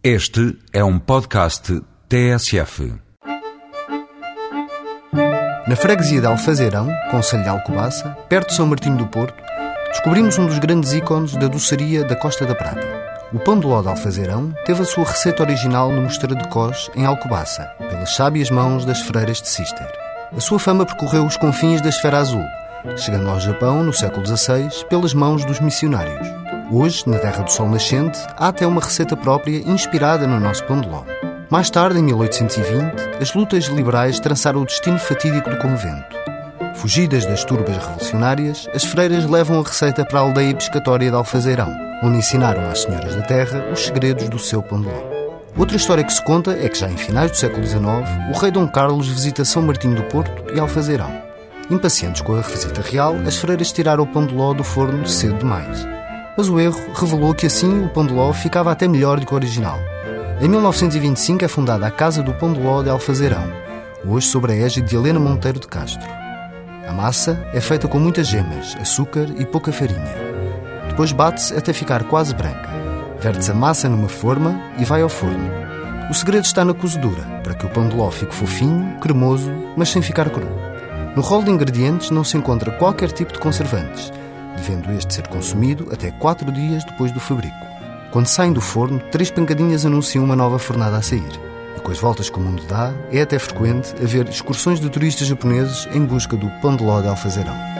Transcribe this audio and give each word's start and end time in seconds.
Este 0.00 0.56
é 0.72 0.84
um 0.84 0.96
podcast 0.96 1.82
TSF. 2.08 2.94
Na 5.66 5.74
freguesia 5.74 6.20
de 6.20 6.26
Alfazeirão, 6.28 6.88
Conselho 7.10 7.42
de 7.42 7.48
Alcobaça, 7.48 8.16
perto 8.28 8.50
de 8.50 8.54
São 8.54 8.68
Martinho 8.68 8.96
do 8.96 9.08
Porto, 9.08 9.34
descobrimos 9.88 10.38
um 10.38 10.46
dos 10.46 10.60
grandes 10.60 10.92
ícones 10.92 11.34
da 11.34 11.48
doçaria 11.48 12.04
da 12.04 12.14
Costa 12.14 12.46
da 12.46 12.54
Prata. 12.54 12.86
O 13.32 13.40
pão 13.40 13.58
de 13.58 13.66
ló 13.66 13.82
de 13.82 13.88
Alfazeirão 13.88 14.54
teve 14.64 14.82
a 14.82 14.84
sua 14.84 15.02
receita 15.02 15.42
original 15.42 15.90
no 15.90 16.02
Mosteiro 16.02 16.36
de 16.36 16.48
Cós, 16.48 16.88
em 16.94 17.04
Alcobaça, 17.04 17.64
pelas 17.78 18.14
sábias 18.14 18.52
mãos 18.52 18.84
das 18.84 19.00
freiras 19.00 19.42
de 19.42 19.48
Cister. 19.48 19.90
A 20.30 20.38
sua 20.40 20.60
fama 20.60 20.86
percorreu 20.86 21.26
os 21.26 21.36
confins 21.36 21.80
da 21.80 21.88
esfera 21.88 22.18
azul, 22.18 22.44
chegando 22.96 23.28
ao 23.28 23.40
Japão 23.40 23.82
no 23.82 23.92
século 23.92 24.24
XVI 24.24 24.70
pelas 24.88 25.12
mãos 25.12 25.44
dos 25.44 25.58
missionários. 25.58 26.47
Hoje, 26.70 27.04
na 27.06 27.18
Terra 27.18 27.44
do 27.44 27.50
Sol 27.50 27.66
Nascente, 27.66 28.18
há 28.36 28.48
até 28.48 28.66
uma 28.66 28.82
receita 28.82 29.16
própria 29.16 29.56
inspirada 29.66 30.26
no 30.26 30.38
nosso 30.38 30.62
pão 30.64 30.78
de 30.78 30.86
ló. 30.86 31.02
Mais 31.48 31.70
tarde, 31.70 31.98
em 31.98 32.02
1820, 32.02 33.22
as 33.22 33.32
lutas 33.32 33.64
liberais 33.64 34.20
trançaram 34.20 34.60
o 34.60 34.66
destino 34.66 34.98
fatídico 34.98 35.48
do 35.48 35.56
convento. 35.56 36.14
Fugidas 36.74 37.24
das 37.24 37.42
turbas 37.42 37.74
revolucionárias, 37.74 38.68
as 38.74 38.84
freiras 38.84 39.24
levam 39.24 39.58
a 39.58 39.62
receita 39.62 40.04
para 40.04 40.18
a 40.18 40.22
aldeia 40.22 40.54
pescatória 40.54 41.08
de 41.08 41.16
Alfazeirão, 41.16 41.74
onde 42.02 42.18
ensinaram 42.18 42.68
às 42.68 42.82
senhoras 42.82 43.16
da 43.16 43.22
terra 43.22 43.64
os 43.72 43.86
segredos 43.86 44.28
do 44.28 44.38
seu 44.38 44.62
pão 44.62 44.82
de 44.82 44.88
ló. 44.88 45.18
Outra 45.56 45.76
história 45.76 46.04
que 46.04 46.12
se 46.12 46.22
conta 46.22 46.52
é 46.52 46.68
que 46.68 46.78
já 46.78 46.90
em 46.90 46.98
finais 46.98 47.30
do 47.30 47.36
século 47.38 47.66
XIX, 47.66 47.82
o 48.34 48.38
rei 48.38 48.50
Dom 48.50 48.68
Carlos 48.68 49.08
visita 49.08 49.42
São 49.42 49.62
Martinho 49.62 49.96
do 49.96 50.04
Porto 50.04 50.52
e 50.54 50.60
Alfazeirão. 50.60 51.10
Impacientes 51.70 52.20
com 52.20 52.34
a 52.34 52.42
revisita 52.42 52.82
real, 52.82 53.16
as 53.26 53.38
freiras 53.38 53.72
tiraram 53.72 54.04
o 54.04 54.06
pão 54.06 54.26
de 54.26 54.34
ló 54.34 54.52
do 54.52 54.62
forno 54.62 55.08
cedo 55.08 55.38
demais. 55.38 55.97
Mas 56.38 56.48
o 56.48 56.60
erro 56.60 56.80
revelou 56.94 57.34
que 57.34 57.46
assim 57.46 57.84
o 57.84 57.88
pão 57.88 58.06
de 58.06 58.14
ló 58.14 58.32
ficava 58.32 58.70
até 58.70 58.86
melhor 58.86 59.18
do 59.18 59.26
que 59.26 59.32
o 59.32 59.34
original. 59.34 59.76
Em 60.40 60.48
1925 60.48 61.44
é 61.44 61.48
fundada 61.48 61.84
a 61.84 61.90
Casa 61.90 62.22
do 62.22 62.32
Pão 62.32 62.52
de 62.52 62.60
Ló 62.60 62.80
de 62.80 62.88
Alfazeirão, 62.88 63.52
hoje 64.06 64.28
sob 64.28 64.52
a 64.52 64.54
égide 64.54 64.86
de 64.86 64.94
Helena 64.94 65.18
Monteiro 65.18 65.58
de 65.58 65.66
Castro. 65.66 66.08
A 66.86 66.92
massa 66.92 67.44
é 67.52 67.60
feita 67.60 67.88
com 67.88 67.98
muitas 67.98 68.28
gemas, 68.28 68.76
açúcar 68.80 69.26
e 69.36 69.44
pouca 69.44 69.72
farinha. 69.72 70.14
Depois 70.88 71.10
bate-se 71.10 71.56
até 71.56 71.72
ficar 71.72 72.04
quase 72.04 72.32
branca. 72.32 72.68
Verte-se 73.18 73.50
a 73.50 73.54
massa 73.54 73.88
numa 73.88 74.08
forma 74.08 74.60
e 74.78 74.84
vai 74.84 75.02
ao 75.02 75.08
forno. 75.08 75.50
O 76.08 76.14
segredo 76.14 76.44
está 76.44 76.64
na 76.64 76.72
cozedura, 76.72 77.24
para 77.42 77.54
que 77.54 77.66
o 77.66 77.68
pão 77.68 77.88
de 77.88 77.96
ló 77.96 78.12
fique 78.12 78.32
fofinho, 78.32 78.96
cremoso, 79.00 79.52
mas 79.76 79.88
sem 79.88 80.00
ficar 80.00 80.30
cru. 80.30 80.46
No 81.16 81.20
rol 81.20 81.42
de 81.42 81.50
ingredientes 81.50 82.12
não 82.12 82.22
se 82.22 82.36
encontra 82.36 82.70
qualquer 82.70 83.10
tipo 83.10 83.32
de 83.32 83.40
conservantes, 83.40 84.12
devendo 84.58 84.90
este 84.92 85.14
ser 85.14 85.26
consumido 85.28 85.88
até 85.92 86.10
4 86.10 86.50
dias 86.52 86.84
depois 86.84 87.12
do 87.12 87.20
fabrico. 87.20 87.56
Quando 88.10 88.26
saem 88.26 88.52
do 88.52 88.60
forno, 88.60 88.98
três 89.10 89.30
pancadinhas 89.30 89.86
anunciam 89.86 90.24
uma 90.24 90.36
nova 90.36 90.58
fornada 90.58 90.96
a 90.96 91.02
sair. 91.02 91.40
E 91.76 91.80
com 91.80 91.92
as 91.92 91.98
voltas 91.98 92.28
que 92.28 92.38
o 92.38 92.42
mundo 92.42 92.62
dá, 92.68 92.92
é 93.12 93.22
até 93.22 93.38
frequente 93.38 93.94
haver 94.02 94.28
excursões 94.28 94.80
de 94.80 94.90
turistas 94.90 95.28
japoneses 95.28 95.86
em 95.92 96.04
busca 96.04 96.36
do 96.36 96.48
pão 96.60 96.76
de 96.76 96.84
ló 96.84 97.00
de 97.00 97.08
alfazeirão. 97.08 97.77